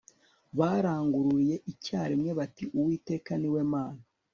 [0.59, 4.01] Barangururiye icyarimwe bati Uwiteka ni we Mana